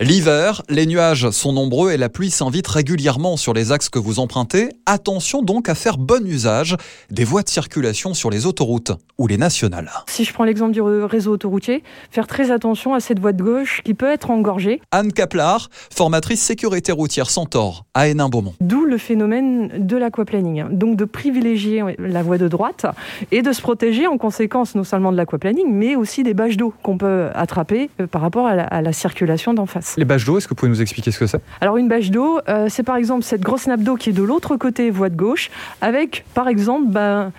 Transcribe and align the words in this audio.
L'hiver, 0.00 0.62
les 0.68 0.86
nuages 0.86 1.30
sont 1.30 1.52
nombreux 1.52 1.92
et 1.92 1.96
la 1.96 2.08
pluie 2.08 2.28
s'invite 2.28 2.66
régulièrement 2.66 3.36
sur 3.36 3.54
les 3.54 3.70
axes 3.70 3.88
que 3.88 4.00
vous 4.00 4.18
empruntez. 4.18 4.70
Attention 4.86 5.40
donc 5.40 5.68
à 5.68 5.76
faire 5.76 5.98
bon 5.98 6.26
usage 6.26 6.76
des 7.12 7.22
voies 7.22 7.42
de 7.42 7.48
circulation 7.48 8.12
sur 8.12 8.28
les 8.28 8.44
autoroutes 8.44 8.90
ou 9.18 9.28
les 9.28 9.36
nationales. 9.36 9.92
Si 10.08 10.24
je 10.24 10.32
prends 10.32 10.42
l'exemple 10.42 10.72
du 10.72 10.82
réseau 10.82 11.30
autoroutier, 11.30 11.84
faire 12.10 12.26
très 12.26 12.50
attention 12.50 12.92
à 12.92 12.98
cette 12.98 13.20
voie 13.20 13.32
de 13.32 13.40
gauche 13.40 13.82
qui 13.84 13.94
peut 13.94 14.10
être 14.10 14.32
engorgée. 14.32 14.80
Anne 14.90 15.12
Kaplar, 15.12 15.70
formatrice 15.94 16.42
sécurité 16.42 16.90
routière 16.90 17.30
Centaure 17.30 17.84
à 17.94 18.08
Hénin-Beaumont. 18.08 18.54
D'où 18.60 18.86
le 18.86 18.98
phénomène 18.98 19.86
de 19.86 19.96
l'aquaplaning. 19.96 20.76
Donc 20.76 20.96
de 20.96 21.04
privilégier 21.04 21.84
la 22.00 22.24
voie 22.24 22.38
de 22.38 22.48
droite 22.48 22.84
et 23.30 23.42
de 23.42 23.52
se 23.52 23.62
protéger 23.62 24.08
en 24.08 24.18
conséquence 24.18 24.74
non 24.74 24.82
seulement 24.82 25.12
de 25.12 25.16
l'aquaplaning, 25.16 25.68
mais 25.70 25.94
aussi 25.94 26.24
des 26.24 26.34
bâches 26.34 26.56
d'eau 26.56 26.74
qu'on 26.82 26.98
peut 26.98 27.28
attraper 27.32 27.90
euh, 28.00 28.08
par 28.08 28.22
rapport 28.22 28.48
à 28.48 28.56
la, 28.56 28.64
à 28.64 28.82
la 28.82 28.92
circulation 28.92 29.54
d'en 29.54 29.66
face. 29.66 29.83
Les 29.96 30.04
bâches 30.04 30.24
d'eau, 30.24 30.38
est-ce 30.38 30.46
que 30.46 30.50
vous 30.50 30.56
pouvez 30.56 30.70
nous 30.70 30.82
expliquer 30.82 31.10
ce 31.10 31.18
que 31.18 31.26
c'est? 31.26 31.40
Alors 31.60 31.76
une 31.76 31.88
bâche 31.88 32.10
d'eau, 32.10 32.40
euh, 32.48 32.66
c'est 32.68 32.82
par 32.82 32.96
exemple 32.96 33.22
cette 33.22 33.42
grosse 33.42 33.66
nappe 33.66 33.82
d'eau 33.82 33.96
qui 33.96 34.10
est 34.10 34.12
de 34.14 34.22
l'autre 34.22 34.56
côté, 34.56 34.90
voie 34.90 35.08
de 35.08 35.16
gauche, 35.16 35.50
avec 35.80 36.24
par 36.34 36.48
exemple 36.48 36.86
ben, 36.88 37.32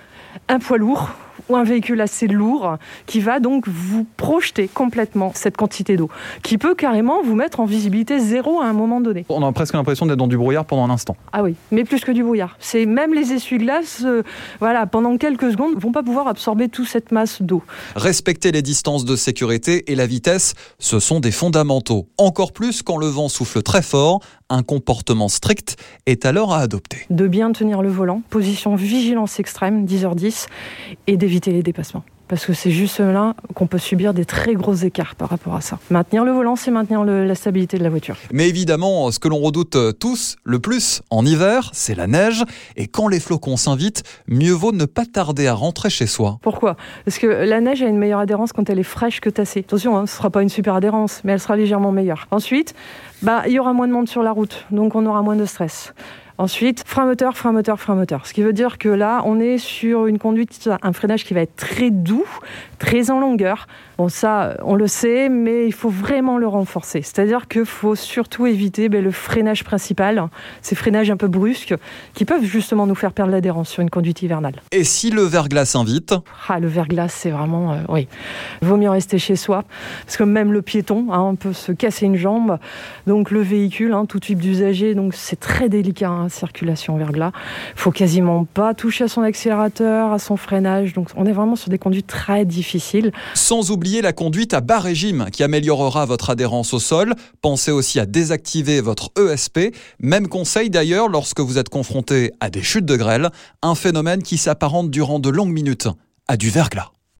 un 0.47 0.59
poids 0.59 0.77
lourd 0.77 1.09
ou 1.49 1.55
un 1.55 1.63
véhicule 1.63 2.01
assez 2.01 2.27
lourd 2.27 2.77
qui 3.05 3.19
va 3.19 3.39
donc 3.39 3.67
vous 3.67 4.05
projeter 4.17 4.67
complètement 4.67 5.31
cette 5.35 5.57
quantité 5.57 5.97
d'eau, 5.97 6.09
qui 6.43 6.57
peut 6.57 6.75
carrément 6.75 7.21
vous 7.23 7.35
mettre 7.35 7.59
en 7.59 7.65
visibilité 7.65 8.19
zéro 8.19 8.61
à 8.61 8.65
un 8.65 8.73
moment 8.73 9.01
donné. 9.01 9.25
On 9.29 9.43
a 9.43 9.51
presque 9.51 9.73
l'impression 9.73 10.05
d'être 10.05 10.17
dans 10.17 10.27
du 10.27 10.37
brouillard 10.37 10.65
pendant 10.65 10.85
un 10.85 10.89
instant. 10.89 11.15
Ah 11.33 11.43
oui, 11.43 11.55
mais 11.71 11.83
plus 11.83 12.03
que 12.03 12.11
du 12.11 12.23
brouillard. 12.23 12.57
C'est 12.59 12.85
même 12.85 13.13
les 13.13 13.33
essuie-glaces, 13.33 14.03
euh, 14.05 14.23
voilà, 14.59 14.85
pendant 14.85 15.17
quelques 15.17 15.51
secondes, 15.51 15.75
vont 15.77 15.91
pas 15.91 16.03
pouvoir 16.03 16.27
absorber 16.27 16.69
toute 16.69 16.87
cette 16.87 17.11
masse 17.11 17.41
d'eau. 17.41 17.63
Respecter 17.95 18.51
les 18.51 18.61
distances 18.61 19.05
de 19.05 19.15
sécurité 19.15 19.91
et 19.91 19.95
la 19.95 20.07
vitesse, 20.07 20.53
ce 20.79 20.99
sont 20.99 21.19
des 21.19 21.31
fondamentaux. 21.31 22.07
Encore 22.17 22.51
plus 22.51 22.81
quand 22.81 22.97
le 22.97 23.07
vent 23.07 23.29
souffle 23.29 23.61
très 23.61 23.81
fort, 23.81 24.19
un 24.49 24.63
comportement 24.63 25.27
strict 25.27 25.77
est 26.05 26.25
alors 26.25 26.53
à 26.53 26.59
adopter. 26.59 27.05
De 27.09 27.27
bien 27.27 27.51
tenir 27.51 27.81
le 27.81 27.89
volant, 27.89 28.21
position 28.29 28.75
vigilance 28.75 29.39
extrême, 29.39 29.85
10h10, 29.85 30.47
et 31.07 31.17
d'éviter 31.17 31.34
les 31.51 31.63
dépassements. 31.63 32.03
Parce 32.27 32.45
que 32.45 32.53
c'est 32.53 32.71
juste 32.71 32.99
là 32.99 33.35
qu'on 33.53 33.67
peut 33.67 33.77
subir 33.77 34.13
des 34.13 34.25
très 34.25 34.55
gros 34.55 34.73
écarts 34.73 35.15
par 35.15 35.29
rapport 35.29 35.53
à 35.53 35.61
ça. 35.61 35.77
Maintenir 35.91 36.25
le 36.25 36.31
volant, 36.31 36.55
c'est 36.55 36.71
maintenir 36.71 37.03
le, 37.03 37.23
la 37.23 37.35
stabilité 37.35 37.77
de 37.77 37.83
la 37.83 37.89
voiture. 37.89 38.17
Mais 38.31 38.49
évidemment, 38.49 39.11
ce 39.11 39.19
que 39.19 39.27
l'on 39.27 39.37
redoute 39.37 39.77
tous 39.99 40.35
le 40.43 40.57
plus 40.57 41.03
en 41.11 41.23
hiver, 41.23 41.69
c'est 41.73 41.93
la 41.93 42.07
neige. 42.07 42.43
Et 42.77 42.87
quand 42.87 43.07
les 43.07 43.19
flocons 43.19 43.57
s'invitent, 43.57 44.01
mieux 44.27 44.53
vaut 44.53 44.71
ne 44.71 44.85
pas 44.85 45.05
tarder 45.05 45.45
à 45.45 45.53
rentrer 45.53 45.91
chez 45.91 46.07
soi. 46.07 46.39
Pourquoi? 46.41 46.77
Parce 47.05 47.19
que 47.19 47.27
la 47.27 47.61
neige 47.61 47.83
a 47.83 47.87
une 47.87 47.97
meilleure 47.99 48.21
adhérence 48.21 48.53
quand 48.53 48.71
elle 48.71 48.79
est 48.79 48.83
fraîche 48.83 49.19
que 49.19 49.29
tassée. 49.29 49.59
Attention, 49.59 49.95
hein, 49.95 50.07
ce 50.07 50.13
ne 50.13 50.17
sera 50.17 50.31
pas 50.31 50.41
une 50.41 50.49
super 50.49 50.73
adhérence, 50.73 51.21
mais 51.25 51.33
elle 51.33 51.39
sera 51.39 51.55
légèrement 51.55 51.91
meilleure. 51.91 52.27
Ensuite, 52.31 52.73
bah, 53.21 53.43
il 53.45 53.53
y 53.53 53.59
aura 53.59 53.73
moins 53.73 53.87
de 53.87 53.93
monde 53.93 54.09
sur 54.09 54.23
la 54.23 54.31
route, 54.31 54.65
donc 54.71 54.95
on 54.95 55.05
aura 55.05 55.21
moins 55.21 55.35
de 55.35 55.45
stress. 55.45 55.93
Ensuite, 56.37 56.83
frein 56.85 57.05
moteur, 57.05 57.37
frein 57.37 57.53
moteur, 57.53 57.79
frein 57.79 57.95
moteur. 57.95 58.27
Ce 58.27 58.33
qui 58.33 58.41
veut 58.41 58.51
dire 58.51 58.77
que 58.77 58.89
là, 58.89 59.21
on 59.23 59.39
est 59.39 59.57
sur 59.57 60.05
une 60.05 60.19
conduite, 60.19 60.69
un 60.81 60.91
freinage 60.91 61.23
qui 61.23 61.33
va 61.33 61.39
être 61.39 61.55
très 61.55 61.91
doux, 61.91 62.25
très 62.77 63.09
en 63.09 63.21
longueur. 63.21 63.67
Bon, 63.97 64.09
ça, 64.09 64.57
on 64.63 64.75
le 64.75 64.87
sait, 64.87 65.29
mais 65.29 65.65
il 65.65 65.71
faut 65.71 65.89
vraiment 65.89 66.37
le 66.37 66.47
renforcer. 66.47 67.01
C'est-à-dire 67.01 67.47
qu'il 67.47 67.63
faut 67.63 67.95
surtout 67.95 68.45
éviter 68.45 68.89
ben, 68.89 69.01
le 69.01 69.11
freinage 69.11 69.63
principal, 69.63 70.27
ces 70.61 70.75
freinages 70.75 71.09
un 71.09 71.15
peu 71.15 71.29
brusques, 71.29 71.73
qui 72.13 72.25
peuvent 72.25 72.43
justement 72.43 72.85
nous 72.85 72.95
faire 72.95 73.13
perdre 73.13 73.31
l'adhérence 73.31 73.69
sur 73.69 73.81
une 73.81 73.89
conduite 73.89 74.21
hivernale. 74.21 74.61
Et 74.73 74.83
si 74.83 75.11
le 75.11 75.21
verglas 75.21 75.75
invite 75.75 76.13
Ah, 76.49 76.59
le 76.59 76.67
verglas, 76.67 77.07
c'est 77.07 77.29
vraiment, 77.29 77.71
euh, 77.71 77.77
oui, 77.87 78.09
vaut 78.61 78.75
mieux 78.75 78.89
rester 78.89 79.17
chez 79.19 79.37
soi, 79.37 79.63
parce 80.05 80.17
que 80.17 80.23
même 80.23 80.51
le 80.51 80.61
piéton, 80.61 81.07
hein, 81.13 81.21
on 81.21 81.35
peut 81.35 81.53
se 81.53 81.71
casser 81.71 82.05
une 82.05 82.17
jambe. 82.17 82.59
Donc 83.07 83.31
le 83.31 83.39
véhicule, 83.39 83.93
hein, 83.93 84.05
tout 84.05 84.19
type 84.19 84.39
d'usager, 84.39 84.95
donc 84.95 85.13
c'est 85.13 85.39
très 85.39 85.69
délicat, 85.69 86.09
hein, 86.09 86.24
circulation 86.29 86.97
verglas. 86.97 87.31
Faut 87.75 87.91
quasiment 87.91 88.45
pas 88.45 88.73
toucher 88.73 89.05
à 89.05 89.07
son 89.07 89.21
accélérateur, 89.21 90.11
à 90.11 90.19
son 90.19 90.37
freinage. 90.37 90.93
Donc 90.93 91.09
on 91.15 91.25
est 91.25 91.31
vraiment 91.31 91.55
sur 91.55 91.69
des 91.69 91.77
conduites 91.77 92.07
très 92.07 92.45
difficiles. 92.45 93.11
Sans 93.33 93.71
oublier 93.71 94.01
la 94.01 94.13
conduite 94.13 94.53
à 94.53 94.61
bas 94.61 94.79
régime 94.79 95.27
qui 95.31 95.43
améliorera 95.43 96.05
votre 96.05 96.29
adhérence 96.29 96.73
au 96.73 96.79
sol. 96.79 97.13
Pensez 97.41 97.71
aussi 97.71 97.99
à 97.99 98.05
désactiver 98.05 98.81
votre 98.81 99.11
ESP. 99.19 99.75
Même 99.99 100.27
conseil 100.27 100.69
d'ailleurs 100.69 101.09
lorsque 101.09 101.39
vous 101.39 101.57
êtes 101.57 101.69
confronté 101.69 102.31
à 102.39 102.49
des 102.49 102.63
chutes 102.63 102.85
de 102.85 102.95
grêle, 102.95 103.29
un 103.61 103.75
phénomène 103.75 104.23
qui 104.23 104.37
s'apparente 104.37 104.89
durant 104.89 105.19
de 105.19 105.29
longues 105.29 105.53
minutes 105.53 105.87
à 106.27 106.37
du 106.37 106.49
verglas. 106.49 106.94